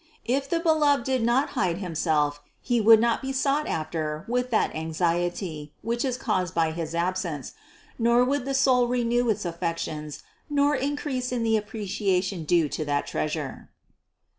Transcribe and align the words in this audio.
If 0.25 0.49
the 0.49 0.59
Beloved 0.59 1.03
did 1.05 1.21
not 1.21 1.49
hide 1.49 1.77
Himself, 1.77 2.41
He 2.59 2.81
would 2.81 2.99
not 2.99 3.21
be 3.21 3.31
sought 3.31 3.67
after 3.67 4.25
with 4.27 4.49
that 4.49 4.73
anxiety 4.73 5.75
which 5.83 6.03
is 6.03 6.17
caused 6.17 6.55
by 6.55 6.71
his 6.71 6.95
absence, 6.95 7.53
nor 7.99 8.25
would 8.25 8.45
the 8.45 8.55
soul 8.55 8.87
renew 8.87 9.29
its 9.29 9.45
affections, 9.45 10.23
nor 10.49 10.75
increase 10.75 11.31
in 11.31 11.43
the 11.43 11.55
apprecia 11.55 12.23
tion 12.23 12.45
due 12.45 12.67
to 12.69 12.83
that 12.83 13.05
Treasure." 13.05 13.69